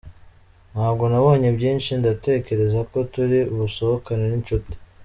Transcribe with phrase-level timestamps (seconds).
[0.73, 4.75] Ntabwo nabonye byinshi, ndatekereza ko turi busohokane n’inshuti.